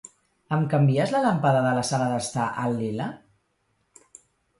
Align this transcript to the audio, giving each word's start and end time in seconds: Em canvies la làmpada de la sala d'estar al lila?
Em 0.55 0.63
canvies 0.69 1.11
la 1.15 1.19
làmpada 1.25 1.59
de 1.65 1.73
la 1.79 1.83
sala 1.89 2.07
d'estar 2.13 2.47
al 2.63 2.73
lila? 2.95 3.11